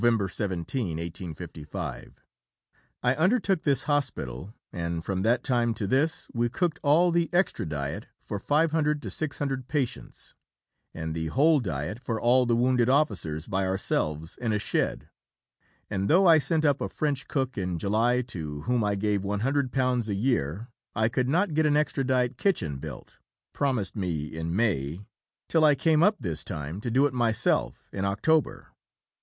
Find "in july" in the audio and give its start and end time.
17.55-18.23